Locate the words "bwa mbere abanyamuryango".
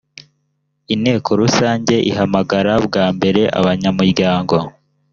2.85-4.55